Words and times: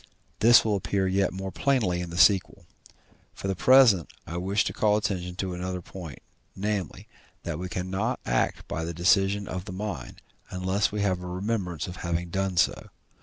This 0.39 0.65
will 0.65 0.75
appear 0.75 1.05
yet 1.07 1.31
more 1.31 1.51
plainly 1.51 2.01
in 2.01 2.09
the 2.09 2.17
sequel. 2.17 2.65
For 3.35 3.47
the 3.47 3.55
present 3.55 4.09
I 4.25 4.37
wish 4.37 4.63
to 4.63 4.73
call 4.73 4.97
attention 4.97 5.35
to 5.35 5.53
another 5.53 5.79
point, 5.83 6.21
namely, 6.55 7.07
that 7.43 7.59
we 7.59 7.69
cannot 7.69 8.19
act 8.25 8.67
by 8.67 8.83
the 8.83 8.95
decision 8.95 9.47
of 9.47 9.65
the 9.65 9.71
mind, 9.71 10.23
unless 10.49 10.91
we 10.91 11.01
have 11.01 11.21
a 11.21 11.27
remembrance 11.27 11.85
of 11.85 11.97
having 11.97 12.31
done 12.31 12.57
so. 12.57 12.89